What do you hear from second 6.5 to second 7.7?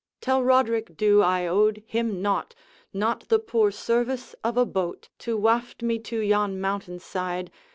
mountain side.'